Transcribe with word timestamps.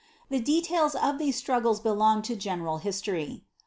* 0.17 0.29
The 0.31 0.39
details 0.39 0.95
of 0.95 1.19
these 1.19 1.39
strug 1.39 1.61
gles 1.61 1.79
belong 1.83 2.23
to 2.23 2.35
general 2.35 2.79
history. 2.79 3.43